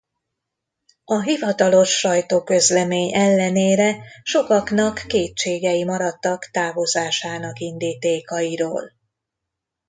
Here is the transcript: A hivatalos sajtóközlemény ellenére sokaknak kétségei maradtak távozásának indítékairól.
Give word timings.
A 1.05 1.21
hivatalos 1.21 1.89
sajtóközlemény 1.99 3.13
ellenére 3.13 3.95
sokaknak 4.23 5.03
kétségei 5.07 5.83
maradtak 5.83 6.47
távozásának 6.51 7.59
indítékairól. 7.59 8.91